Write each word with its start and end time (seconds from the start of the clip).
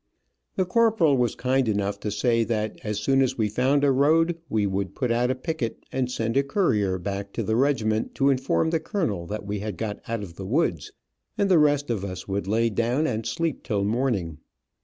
The 0.55 0.65
corporal 0.65 1.15
was 1.15 1.35
kind 1.35 1.67
enough 1.69 1.99
to 1.99 2.09
say 2.09 2.43
that 2.45 2.79
as 2.83 2.99
soon 2.99 3.21
as 3.21 3.37
we 3.37 3.49
found 3.49 3.83
a 3.83 3.91
road 3.91 4.35
we 4.49 4.65
would 4.65 4.95
put 4.95 5.11
out 5.11 5.29
a 5.29 5.35
picket, 5.35 5.83
and 5.91 6.09
send 6.09 6.35
a 6.35 6.41
courier 6.41 6.97
back 6.97 7.31
to 7.33 7.43
the 7.43 7.55
regiment 7.55 8.15
to 8.15 8.31
inform 8.31 8.71
the 8.71 8.79
colonel 8.79 9.27
that 9.27 9.45
we 9.45 9.59
had 9.59 9.77
got 9.77 9.99
out 10.07 10.23
of 10.23 10.37
the 10.37 10.47
woods, 10.47 10.91
and 11.37 11.49
the 11.51 11.59
rest 11.59 11.91
of 11.91 12.03
us 12.03 12.27
would 12.27 12.47
lay 12.47 12.71
down 12.71 13.05
and 13.05 13.27
sleep 13.27 13.61
till 13.61 13.83
morning. 13.83 14.39